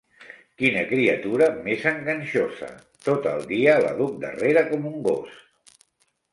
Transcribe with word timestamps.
Quina 0.61 0.79
criatura 0.91 1.49
més 1.67 1.85
enganxosa!: 1.91 2.71
tot 3.09 3.29
el 3.35 3.47
dia 3.55 3.77
la 3.87 3.95
duc 4.03 4.19
darrere 4.27 4.67
com 4.75 4.93
un 4.95 5.01
gos. 5.13 5.41